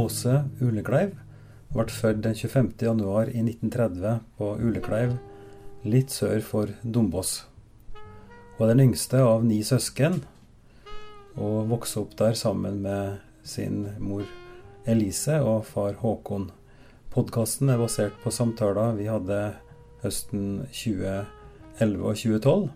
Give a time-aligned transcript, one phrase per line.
[0.00, 1.16] Åse Ulekleiv
[1.74, 2.70] ble født den 25.
[2.80, 5.16] januar i 1930 på Ulekleiv,
[5.84, 7.42] litt sør for Dombås.
[8.56, 10.22] Hun er den yngste av ni søsken,
[11.36, 14.24] og vokste opp der sammen med sin mor
[14.88, 16.48] Elise og far Håkon.
[17.12, 19.40] Podkasten er basert på samtaler vi hadde
[20.04, 22.70] høsten 2011 og 2012,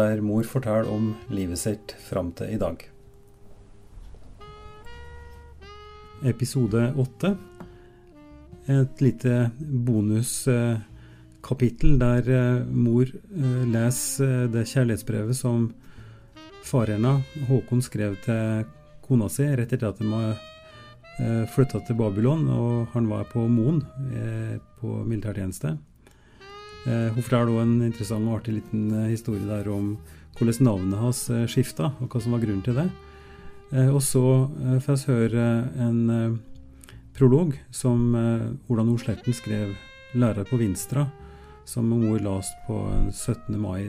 [0.00, 2.91] der mor forteller om livet sitt fram til i dag.
[6.24, 7.36] Episode åtte.
[8.66, 15.74] Et lite bonuskapittel der eh, mor eh, leser det kjærlighetsbrevet som
[16.62, 18.64] far hennes, Håkon, skrev til
[19.02, 20.34] kona si rett etter at de
[21.52, 23.82] flytta til Babylon, og han var på Moen
[24.80, 25.76] på militærtjeneste.
[26.86, 29.98] Hun forteller også en interessant og artig liten historie der om
[30.38, 32.88] hvordan navnet hans skifta, og hva som var grunnen til det.
[33.72, 34.22] Og så
[34.84, 35.44] får vi høre
[35.80, 36.00] en
[37.16, 39.72] prolog som Ola Nordsletten skrev,
[40.12, 41.06] lærer på Vinstra,
[41.64, 43.56] som mor leste på 17.
[43.56, 43.88] mai.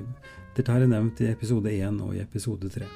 [0.56, 2.88] Dette er nevnt i episode 1 og i episode 3.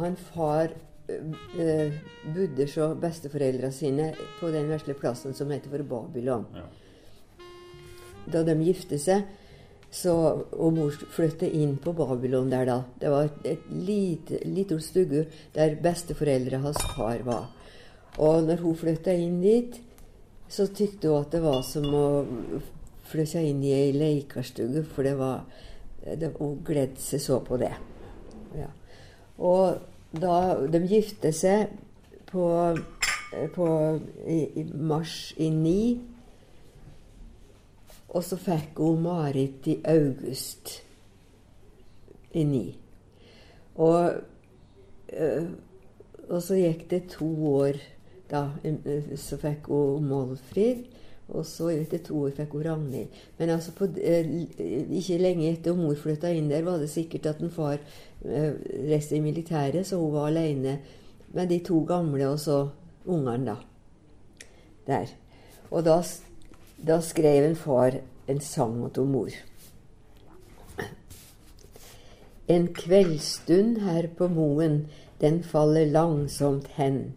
[0.00, 0.72] Han far
[1.10, 1.92] eh,
[2.34, 6.46] bodde så besteforeldra sine på den vesle plassen som heter for Babylon.
[6.54, 6.66] Ja.
[8.30, 9.26] Da de gifte seg,
[9.90, 10.14] så,
[10.54, 12.76] og mor flyttet inn på Babylon der da.
[13.00, 15.24] Det var et lite, stugge
[15.54, 17.48] der besteforeldra hans far var.
[18.18, 19.80] Og når hun flytta inn dit,
[20.50, 22.06] så tykte hun at det var som å
[23.10, 25.42] flytte inn i ei leikestue, for det var
[26.00, 27.74] det, Hun gledde seg så på det.
[28.56, 28.70] Ja.
[29.38, 29.80] Og
[30.16, 30.36] da
[30.70, 31.74] de gifte seg
[32.30, 32.46] på,
[33.54, 33.66] på
[34.26, 35.82] i, i mars i ni,
[38.10, 40.82] og så fikk hun Marit i august
[42.34, 42.64] i ni.
[43.74, 44.14] Og,
[45.12, 45.46] øh,
[46.28, 47.78] og så gikk det to år,
[48.30, 48.48] da.
[49.16, 50.84] Så fikk hun Målfrid.
[51.30, 53.18] Og så etter to år fikk hun Ragnhild.
[53.38, 54.26] Men altså på, eh,
[54.90, 57.78] ikke lenge etter mor flytta inn der, var det sikkert at en far
[58.24, 58.52] eh,
[58.90, 60.78] reiste i militæret, så hun var aleine
[61.32, 62.68] med de to gamle og så
[63.06, 63.54] ungene, da.
[64.86, 65.06] Der.
[65.70, 66.00] Og da,
[66.86, 69.30] da skrev en far en sang til mor.
[72.50, 74.86] En kveldsstund her på moen,
[75.20, 77.12] den faller langsomt hen.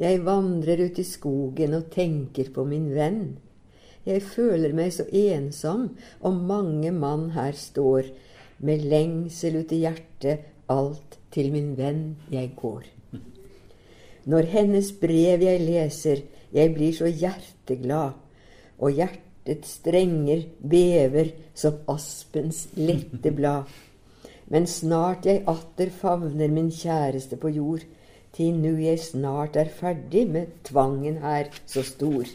[0.00, 3.24] Jeg vandrer ut i skogen og tenker på min venn.
[4.06, 5.90] Jeg føler meg så ensom
[6.24, 8.08] om mange mann her står,
[8.60, 12.86] med lengsel ut i hjertet, alt til min venn jeg går.
[14.30, 18.16] Når hennes brev jeg leser, jeg blir så hjerteglad,
[18.80, 23.68] og hjertets strenger bever som aspens lette blad.
[24.50, 27.84] Men snart jeg atter favner min kjæreste på jord,
[28.34, 32.26] til nu jeg snart er ferdig med tvangen her så stor.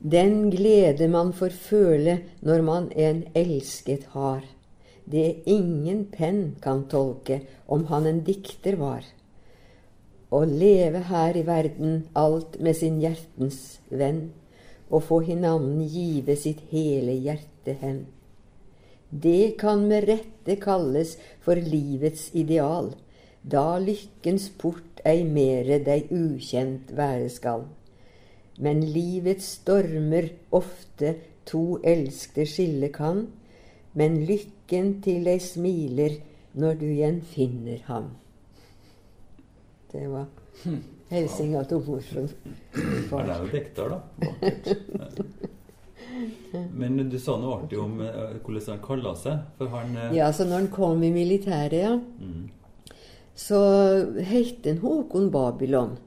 [0.00, 4.40] Den glede man får føle når man en elsket har,
[5.04, 9.04] det ingen penn kan tolke om han en dikter var.
[10.30, 14.28] Å leve her i verden alt med sin hjertens venn,
[14.90, 18.04] og få hinanden give sitt hele hjerte hen.
[19.10, 22.92] Det kan med rette kalles for livets ideal,
[23.42, 27.66] da lykkens port ei mere deg ukjent være skal.
[28.62, 31.16] Men livets stormer ofte
[31.48, 33.26] to elskte skille kan,
[33.98, 36.20] men lykken til deg smiler
[36.54, 38.12] når du igjen finner ham.
[39.90, 40.26] Det var
[41.10, 42.26] hilsinga til mor fra
[43.18, 43.98] Han er jo dekter da.
[46.74, 49.42] Men du sa noe artig om eh, hvordan han kalla seg.
[49.58, 52.48] For han eh, Ja, så når han kom i militæret, ja, mm,
[53.40, 53.60] så
[54.26, 55.98] het han Håkon Babylon.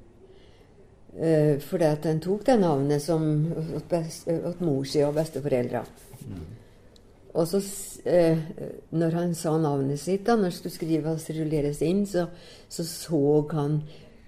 [1.14, 3.22] Uh, fordi at han tok det navnet som
[3.54, 5.84] åt, best, åt mor si og besteforeldra.
[6.26, 6.46] mm,
[7.34, 7.60] Og så,
[8.06, 8.38] eh,
[8.94, 12.28] når han sa navnet sitt, da, når det skulle skrives rulleres inn, så
[12.70, 13.82] så, så han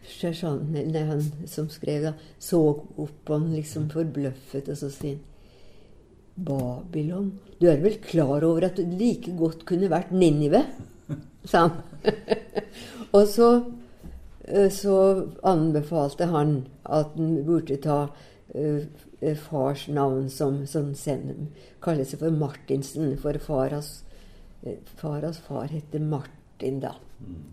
[0.05, 2.61] sersjanten, eller han som skrev, da, så
[2.97, 5.23] opp på han liksom forbløffet, og så sier han
[6.35, 7.31] Babylon?
[7.61, 10.65] Du er vel klar over at du like godt kunne vært Ninive?
[11.45, 11.71] sa han.
[13.15, 13.49] og så,
[14.47, 14.97] eh, så
[15.45, 17.99] anbefalte han at han burde ta
[18.53, 18.83] eh,
[19.35, 21.49] fars navn som, som sen,
[21.83, 24.03] kaller seg for Martinsen, for faras,
[24.63, 26.95] eh, faras far heter Martin, da.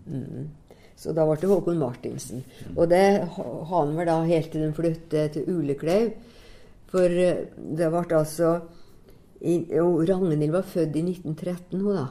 [0.07, 0.49] Mm.
[0.95, 2.43] Så da ble det Håkon Martinsen.
[2.75, 3.03] Og det
[3.35, 6.13] ha- han var da helt til de flyttet til Ulekleiv.
[6.91, 8.57] For eh, det ble altså
[9.41, 12.07] i, Ragnhild var født i 1913, hun da.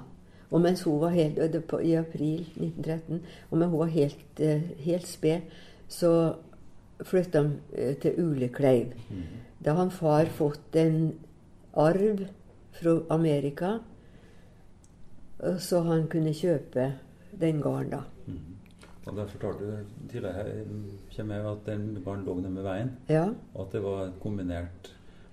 [0.53, 4.67] Og mens hun var helt, på, I april 1913, og mens hun var helt, eh,
[4.85, 5.41] helt sped,
[5.89, 6.35] så
[7.09, 8.93] flytta han eh, til Ulekleiv.
[9.65, 11.13] Da har far fått en
[11.79, 12.25] arv
[12.79, 13.79] fra Amerika,
[15.43, 16.93] eh, så han kunne kjøpe
[17.41, 18.03] den gården da.
[19.07, 20.51] Og der fortalte du tidligere her,
[21.17, 23.25] kommer jeg, at den gården lå nede ved veien, Ja,
[23.55, 24.93] og at det var et kombinert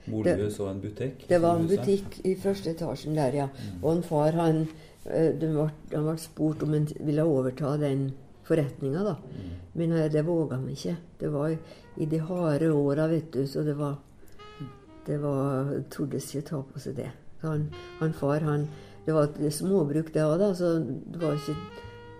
[0.09, 1.27] bolighus og en butikk?
[1.29, 3.47] det var en butikk i første etasjen der, ja.
[3.83, 4.63] Og en far, han,
[5.05, 8.07] eh, ble, han ble spurt om han ville overta den
[8.49, 9.15] forretninga, da.
[9.77, 10.95] Men eh, det våga vi ikke.
[11.19, 11.55] Det var
[11.95, 13.97] i de harde åra, vet du, så det var
[15.05, 17.11] Det var Tordes ikke ta på seg det.
[17.41, 17.69] Han,
[17.99, 18.67] han far, han
[19.05, 21.55] Det var et småbruk, det òg, da, så det var ikke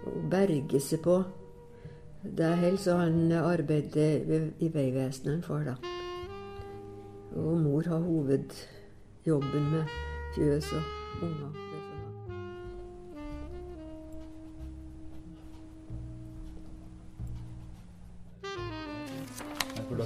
[0.09, 1.19] å berge seg på.
[2.23, 5.75] Det er helt så han arbeidet i Vegvesenet, han far, da.
[7.37, 9.97] Og mor har hovedjobben med
[10.35, 11.78] fjøs og unger.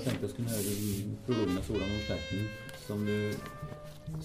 [0.04, 0.50] Ja, da tenkte jeg skulle
[1.32, 2.48] høre med Sola Nordstetten
[2.84, 3.36] som du,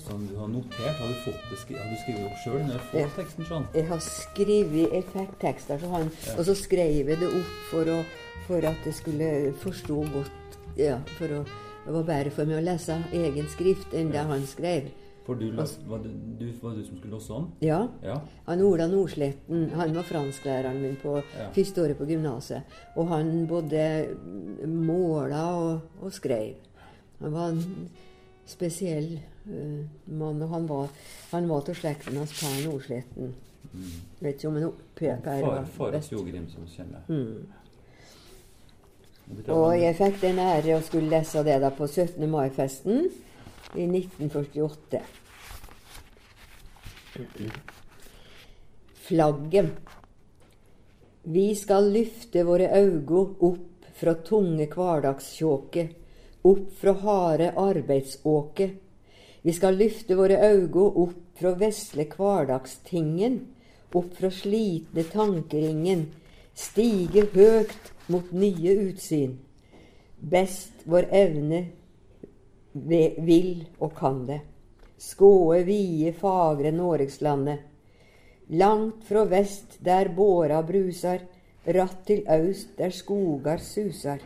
[0.02, 0.96] som du har notert.
[0.98, 2.72] Har du fått det har du skrevet opp sjøl?
[2.98, 3.04] Ja.
[3.14, 3.68] teksten sånn?
[3.76, 8.00] Jeg har skrevet Jeg fikk tekster han, og så skrev jeg det opp for, å,
[8.48, 9.30] for at jeg skulle
[9.62, 14.10] forstå godt Ja, for å Det var bedre for meg å lese egen skrift enn
[14.12, 14.90] det han skrev.
[15.28, 16.10] For du, var det
[16.40, 17.50] du, var det du som skulle låse om?
[17.60, 17.82] Ja.
[18.00, 18.14] Ja.
[18.46, 21.50] Han Ola Nordsletten han var fransklæreren min på Ja.
[21.52, 22.62] første året på gymnaset.
[22.96, 24.08] Og han både
[24.64, 26.54] måla og, og skrev.
[27.20, 27.90] Han var en
[28.46, 29.20] spesiell
[29.50, 30.88] uh, mann, og han var,
[31.30, 33.34] han var til slekten hans Per Nordsletten.
[34.20, 37.04] Vet ikke om en Per, var Faras jordgrim som kjenner.
[37.08, 37.44] Mm.
[39.52, 42.24] Og jeg fikk den ære å skulle lese det da på 17.
[42.32, 43.10] mai-festen
[43.74, 45.00] i 1948.
[48.94, 49.66] Flagget.
[51.22, 55.88] Vi skal lyfte våre augo opp fra tunge kvardagstjåke,
[56.42, 58.70] opp fra harde arbeidsåke.
[59.42, 63.40] Vi skal lyfte våre augo opp fra vesle kvardagstingen,
[63.92, 66.06] opp fra slitne tankeringen,
[66.54, 69.36] stige høgt mot nye utsyn.
[70.18, 71.66] Best vår evne
[72.86, 74.40] vil og kan det.
[74.98, 77.58] Skåe vide, fagre Noregslandet.
[78.48, 81.20] Langt fra vest der båra brusar,
[81.66, 84.22] ratt til aust der skogar susar.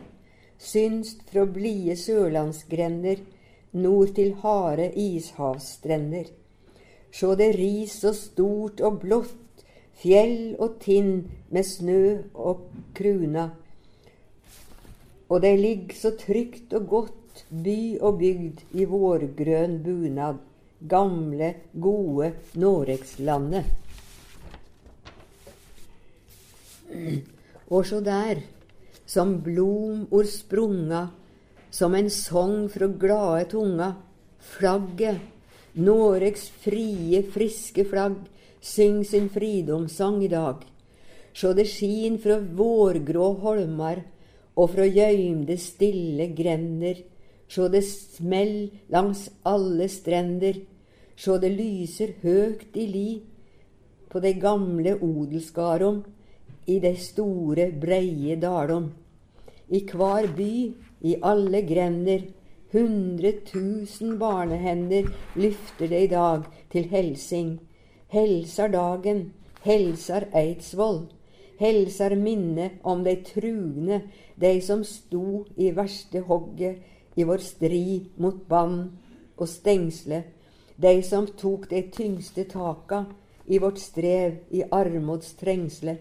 [0.57, 3.19] Synst fra blide sørlandsgrender,
[3.73, 6.29] nord til harde ishavsstrender.
[7.13, 9.65] Sjå det ris så stort og blått,
[10.01, 12.63] fjell og tinn med snø og
[12.97, 13.51] kruna.
[15.29, 20.41] Og det ligg så trygt og godt, by og bygd i vårgrønn bunad,
[20.89, 23.65] gamle, gode Noregslandet.
[27.73, 28.43] Og så der,
[29.05, 31.07] som blom or sprunga,
[31.73, 33.93] som en song fra glade tunga,
[34.39, 35.21] flagget,
[35.73, 38.19] Noregs frie, friske flagg,
[38.61, 40.61] syng sin fridomssang i dag.
[41.33, 44.03] Sjå det skin fra vårgrå holmar
[44.53, 47.01] og fra gjøymde, stille grender.
[47.47, 50.61] Sjå det smell langs alle strender.
[51.15, 53.09] Sjå det lyser høgt i li
[54.13, 56.03] på det gamle odelsgardom,
[56.69, 58.91] i det store, breie dalom.
[59.73, 60.53] I hver by,
[61.01, 62.27] i alle grender,
[62.71, 67.57] hundre tusen barnehender lyfter det i dag til helsing.
[68.13, 69.25] Helsar dagen,
[69.65, 71.07] helsar Eidsvoll,
[71.59, 74.03] helsar minnet om de trugne,
[74.37, 78.79] de som sto i verste hogget i vår strid mot bann
[79.37, 80.23] og stengsle,
[80.75, 83.05] de som tok de tyngste taka
[83.45, 85.97] i vårt strev i armods trengsle.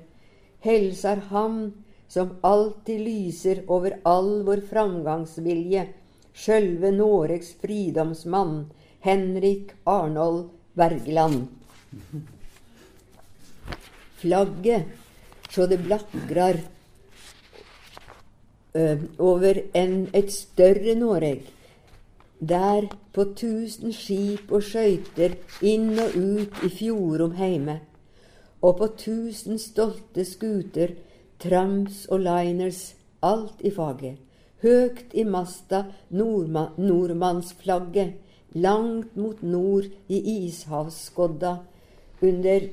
[0.60, 1.72] Helsar Han
[2.08, 5.86] som alltid lyser over all vår framgangsvilje,
[6.32, 8.66] sjølve Noregs fridomsmann,
[9.00, 11.46] Henrik Arnold Wergeland.
[14.22, 14.84] Flagget,
[15.50, 16.60] så det blakrar
[19.18, 21.42] over en, et større Noreg,
[22.40, 27.80] der på tusen skip og skøyter inn og ut i fjordom heime,
[28.62, 30.96] og på tusen stolte skuter,
[31.42, 34.18] trams og liners, alt i faget,
[34.62, 38.14] høgt i masta nordma, nordmannsflagget,
[38.54, 41.56] langt mot nord i ishavsskodda,
[42.22, 42.68] under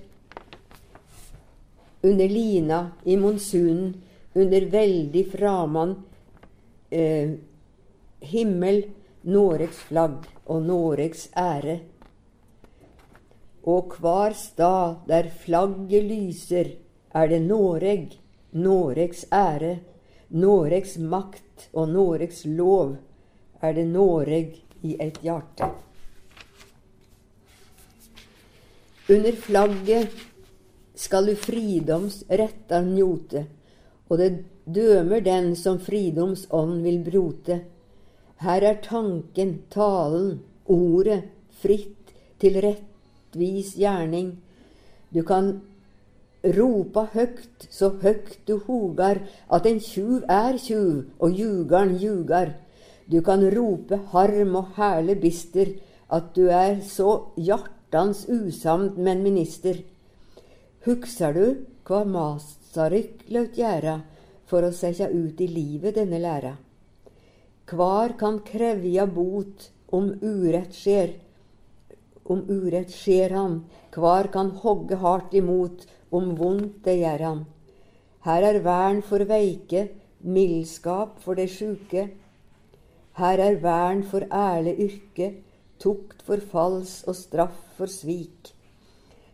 [2.03, 3.95] under lina i monsunen,
[4.33, 5.95] under veldig framann
[6.89, 7.31] eh,
[8.19, 8.83] himmel,
[9.21, 11.79] Noregs flagg og Noregs ære.
[13.63, 16.71] og hver stad der flagget lyser,
[17.13, 18.15] er det Noreg,
[18.51, 19.79] Noregs ære,
[20.29, 22.95] Noregs makt og Noregs lov,
[23.61, 25.69] er det Noreg i et hjerte.
[29.09, 30.09] Under flagget
[30.95, 33.45] skal du fridoms retta njote,
[34.09, 34.31] og det
[34.65, 37.61] dømer den som fridoms ånd vil brote.
[38.41, 41.23] Her er tanken, talen, ordet,
[41.61, 44.37] fritt til rettvis gjerning.
[45.13, 45.59] Du kan
[46.43, 52.55] ropa høgt, så høgt du hogar, at en tjuv er tjuv, og ljugaren ljugar.
[53.11, 55.73] Du kan rope harm og herle bister,
[56.09, 59.81] at du er så hjartans usamd, men minister.
[60.85, 62.05] Hugsar du hva
[62.69, 63.95] Masaryk laut gjera
[64.45, 66.51] for å sette ut i livet denne læra?
[67.65, 71.15] Kvar kan krevja bot om urett skjer,
[72.29, 73.57] om urett skjer han,
[73.89, 77.43] kvar kan hogge hardt imot om vondt det gjør han.
[78.29, 79.87] Her er vern for veike,
[80.21, 82.07] mildskap for de sjuke.
[83.17, 85.33] Her er vern for ærlig yrke,
[85.81, 88.53] tukt for fals og straff for svik.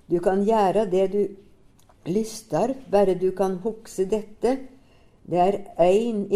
[0.08, 1.26] Du kan gjøre det du
[2.08, 4.58] lystar, bare du kan hukse dette.
[5.26, 6.28] Det er ein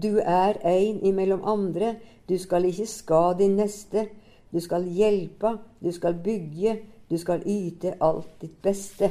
[0.00, 1.96] du er ein imellom andre.
[2.28, 4.08] Du skal ikke ska din neste.
[4.52, 6.78] Du skal hjelpe, du skal bygge,
[7.10, 9.10] du skal yte alt ditt beste.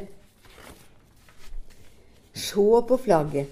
[2.33, 3.47] Se på flagget.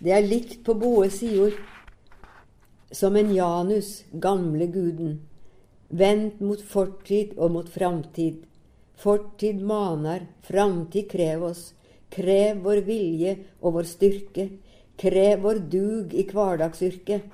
[0.00, 1.52] Det er likt på både sider.
[2.92, 5.20] Som en Janus, gamle guden,
[5.88, 8.44] vendt mot fortid og mot framtid.
[8.96, 11.74] Fortid maner, framtid krev oss.
[12.10, 14.48] Krev vår vilje og vår styrke.
[14.98, 17.28] Krev vår dug i hverdagsyrket.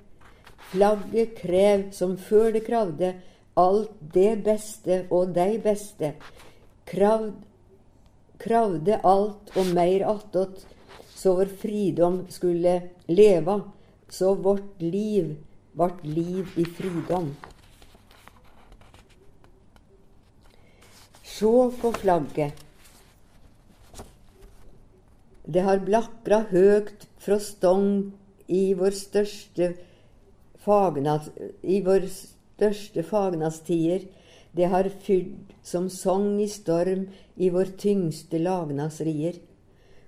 [0.72, 3.14] Flagget krev som før det kravde,
[3.56, 6.14] alt det beste og dei beste.
[6.88, 7.36] Kravd,
[8.42, 10.64] kravde alt og meir attåt
[11.14, 12.74] så vår fridom skulle
[13.06, 13.60] leva,
[14.10, 15.36] så vårt liv
[15.72, 17.30] vart liv i fridom.
[21.24, 22.60] Sjå på flagget.
[25.44, 28.12] Det har blakra høgt fra stong
[28.48, 29.74] i vår største
[30.64, 31.28] fagnas,
[31.60, 34.06] i vår største fagnastider.
[34.56, 39.40] Det har fydd som sogn i storm i vår tyngste lagnadsrier.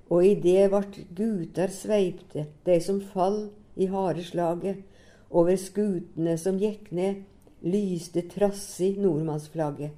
[0.08, 4.84] og i det vart gutar sveipte, de som fall i harde slaget,
[5.30, 7.24] over skutene som gikk ned,
[7.66, 9.90] lyste trassig nordmannsflagget.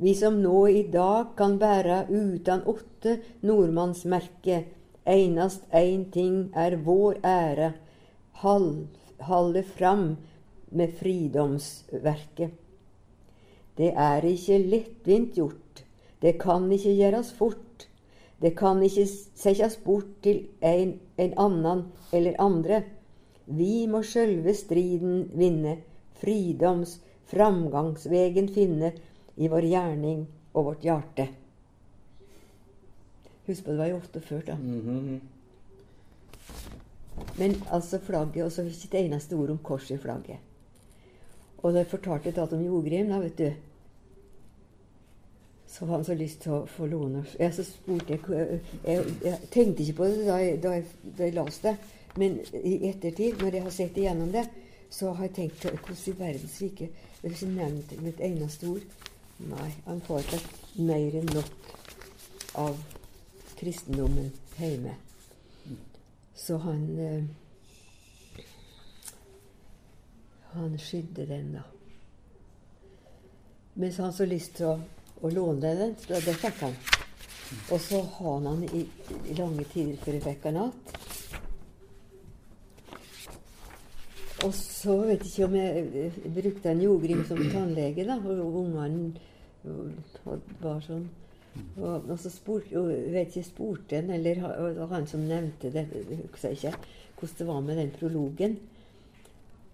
[0.00, 4.60] Vi som nå i dag kan bære utan åtte nordmannsmerke,
[5.02, 7.72] einast ein ting er vår ære,
[8.38, 10.04] halde fram
[10.70, 12.52] med fridomsverket.
[13.74, 15.82] Det er ikke lettvint gjort,
[16.22, 17.88] det kan ikke gjøres fort,
[18.38, 22.84] det kan ikke settes bort til en, en annan eller andre.
[23.46, 25.80] Vi må sjølve striden vinne,
[26.22, 28.92] fridoms framgangsvegen finne
[29.38, 31.28] i vår gjerning og vårt hjerte.
[33.46, 34.54] Husk på det var jo ofte før, da.
[34.54, 35.20] Mm -hmm.
[37.38, 40.36] Men altså flagget Og så ikke et eneste ord om korset i flagget.
[41.58, 43.52] Og da jeg fortalte det om Jogrim, da, vet du
[45.68, 49.50] så hadde han så lyst til å få låne Jeg så spurte jeg, jeg, jeg
[49.50, 50.84] tenkte ikke på det da jeg, da jeg,
[51.18, 51.76] da jeg leste det,
[52.16, 54.46] men i ettertid, når jeg har sett igjennom det,
[54.90, 56.90] så har jeg tenkt hvordan i Jeg
[57.22, 58.80] har ikke nevnt med et eneste ord.
[59.38, 60.40] Nei, han får ikke
[60.88, 61.72] mer enn nok
[62.58, 62.78] av
[63.58, 64.96] kristendommen hjemme.
[66.34, 67.24] Så han eh,
[70.48, 71.60] Han skydde den, da.
[73.74, 74.78] Mens han så lyst til å
[75.20, 75.94] å låne den.
[76.00, 76.76] Så det fikk han.
[77.72, 78.84] Og så har han den i,
[79.30, 80.74] i lange tider før jeg fikk han igjen.
[84.46, 88.58] Og så vet jeg ikke om jeg, jeg brukte en jordgrim som tannlege, da, og
[88.60, 89.27] ungene
[90.62, 91.08] var sånn.
[91.80, 94.42] Og, og så spurte og vet ikke, spurte en, eller
[94.92, 95.86] han som nevnte det,
[96.28, 96.74] husker ikke
[97.18, 98.58] hvordan det var med den prologen.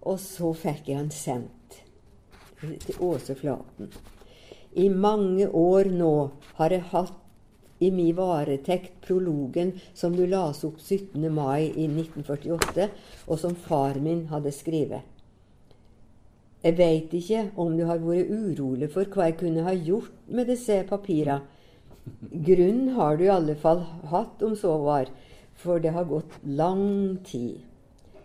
[0.05, 1.81] Og så fikk jeg han sendt
[2.61, 3.91] til Åse Flaten.
[4.75, 6.13] I mange år nå
[6.57, 7.21] har jeg hatt
[7.79, 11.27] i mi varetekt prologen som du las opp 17.
[11.33, 12.89] mai i 1948,
[13.27, 15.03] og som far min hadde skrevet.
[16.65, 20.47] Jeg veit ikke om du har vært urolig for hva jeg kunne ha gjort med
[20.49, 21.35] disse papira.
[22.47, 25.11] Grunn har du i alle fall hatt, om så var,
[25.61, 27.59] for det har gått lang tid.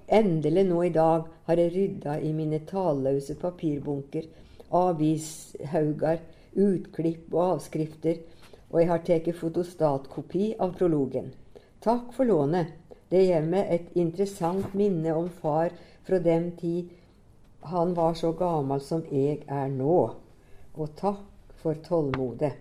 [0.09, 4.25] Endelig nå i dag har jeg rydda i mine talløse papirbunker,
[4.73, 6.23] avishauger,
[6.57, 8.23] utklipp og avskrifter,
[8.71, 11.29] og jeg har tatt fotostatkopi av prologen.
[11.85, 12.73] Takk for lånet.
[13.13, 15.77] Det gir meg et interessant minne om far
[16.09, 16.89] fra den tid
[17.63, 20.11] han var så gammel som jeg er nå.
[20.77, 21.19] Og takk
[21.63, 22.53] for tålmodet.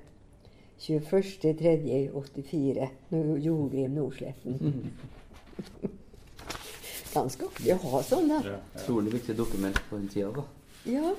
[0.79, 2.87] 21.3.84.
[3.43, 4.91] Jogrim Nordsletten.
[7.13, 8.39] Ganske artig å ha sånn, da.
[8.77, 10.43] Utrolig viktig dokument på den tida, da.
[10.89, 11.13] Ja.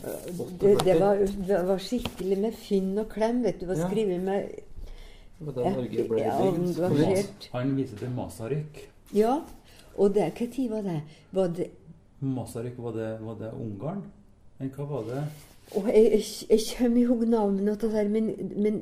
[0.00, 3.42] Det, det, var, det var skikkelig med finn og klem.
[3.44, 3.66] vet du.
[3.66, 3.88] Det var Ja.
[3.90, 4.40] skrevet med
[5.40, 7.40] Det var da Norge ble Ja, engasjert.
[7.52, 8.74] Han viser til Masaryk.
[9.12, 9.34] Ja.
[9.96, 11.00] Og det, hva tid var det?
[11.32, 11.70] Var det
[12.20, 14.02] Masaryk, var det, var det Ungarn?
[14.58, 15.24] Men hva var det?
[15.76, 18.26] oh, jeg, jeg, jeg kommer ihåg navnet til det der, men,
[18.62, 18.80] men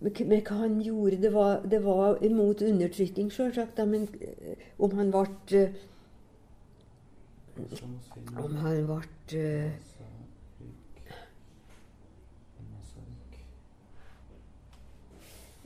[0.00, 5.10] men hva- han gjorde Det var, det var imot undertrykking, sjølsagt, men eh, om han
[5.10, 5.74] ble eh,
[8.38, 9.72] Om han ble eh,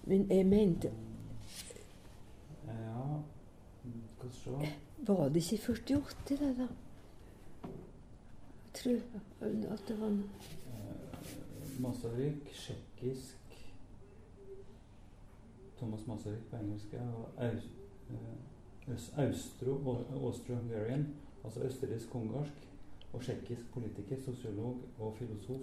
[0.05, 0.91] Men jeg mente
[2.67, 3.21] Ja,
[4.17, 4.73] skal se
[5.07, 6.67] Var det ikke 48, det, da?
[8.73, 9.01] Jeg tror
[9.73, 10.61] at det var noe
[11.83, 13.39] Masaryk, tsjekkisk
[15.79, 17.71] Thomas Masaryk på engelsk, og Aus,
[18.11, 21.07] eh, austro-austro-hungarian,
[21.45, 22.69] altså østerriksk-ungarsk,
[23.13, 25.61] og tsjekkisk politiker, sosiolog og filosof,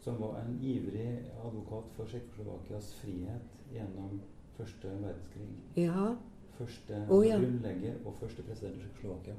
[0.00, 3.42] som var en ivrig advokat for Tsjekkoslovakias frihet
[3.72, 4.20] gjennom
[4.56, 5.48] første verdenskrig.
[5.76, 6.14] Ja.
[6.58, 7.36] Første oh, ja.
[7.38, 9.34] grunnlegger og første president i Tsjekkoslovakia.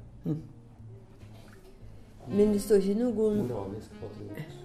[2.28, 4.60] Men det står ikke noe om Moralisk patriot.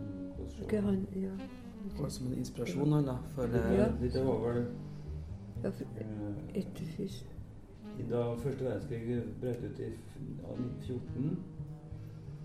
[0.00, 1.30] Mm, okay, han ja.
[2.00, 3.16] Var som en inspirasjon, han, da.
[3.34, 3.86] For Ja.
[3.86, 4.66] eh, det var vel
[5.64, 7.26] Ja, for- eh, etter først.
[8.10, 11.38] Da første verdenskrig brøt ut i f- 1914,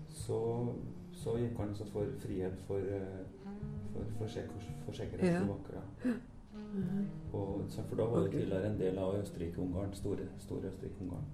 [0.08, 0.66] så,
[1.12, 3.26] så gikk han altså for frihet for, eh,
[3.92, 4.26] for, for,
[4.84, 5.82] for tsjekkoslovakere.
[5.82, 6.08] Og så- For
[7.96, 9.94] da var det tidligere en del av Østerrike-Ungarn.
[9.94, 11.24] Store, store Østerrike-Ungarn.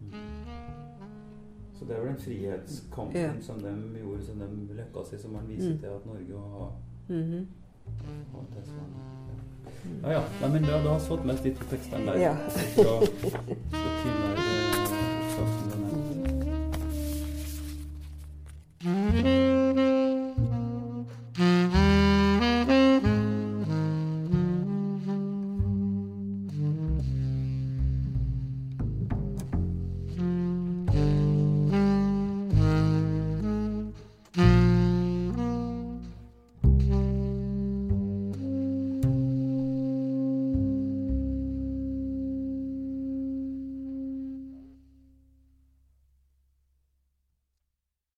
[0.00, 0.12] Mm.
[1.78, 3.30] Så det var den frihetskampen Ja.
[3.40, 5.78] som de gjorde, som de lykkes i, som man viser Mm.
[5.78, 6.72] til at Norge har
[7.08, 7.46] Mhm.
[8.32, 8.96] har tilsvarende.
[10.02, 10.22] Ja ja.
[10.40, 12.18] Nei, men da, da har vi fått med de to tekstene der.
[12.18, 12.36] Ja.
[14.02, 14.36] Tilnærmer
[15.40, 15.84] oppskriften den
[19.34, 19.45] her.